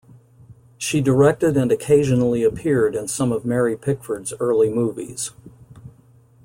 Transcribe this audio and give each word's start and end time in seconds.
She 0.79 0.99
directed 0.99 1.55
and 1.55 1.71
occasionally 1.71 2.41
appeared 2.41 2.95
in 2.95 3.07
some 3.07 3.31
of 3.31 3.45
Mary 3.45 3.77
Pickford's 3.77 4.33
early 4.39 4.67
movies. 4.67 5.29